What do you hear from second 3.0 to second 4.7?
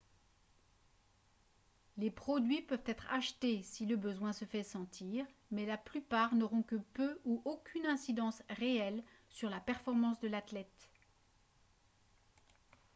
achetés si le besoin se fait